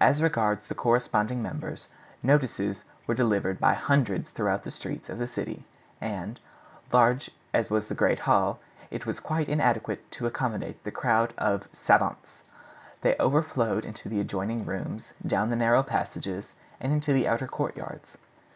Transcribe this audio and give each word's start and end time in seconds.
As 0.00 0.22
regards 0.22 0.68
the 0.68 0.74
corresponding 0.76 1.42
members, 1.42 1.88
notices 2.22 2.84
were 3.08 3.14
delivered 3.16 3.58
by 3.58 3.74
hundreds 3.74 4.30
throughout 4.30 4.62
the 4.62 4.70
streets 4.70 5.08
of 5.10 5.18
the 5.18 5.26
city, 5.26 5.64
and, 6.00 6.38
large 6.92 7.32
as 7.52 7.70
was 7.70 7.88
the 7.88 7.94
great 7.96 8.20
hall, 8.20 8.60
it 8.92 9.04
was 9.04 9.18
quite 9.18 9.48
inadequate 9.48 10.08
to 10.12 10.26
accommodate 10.28 10.84
the 10.84 10.92
crowd 10.92 11.34
of 11.36 11.68
savants. 11.72 12.44
They 13.00 13.16
overflowed 13.18 13.84
into 13.84 14.08
the 14.08 14.20
adjoining 14.20 14.64
rooms, 14.64 15.10
down 15.26 15.50
the 15.50 15.56
narrow 15.56 15.82
passages, 15.82 16.52
into 16.78 17.12
the 17.12 17.26
outer 17.26 17.48
courtyards. 17.48 18.16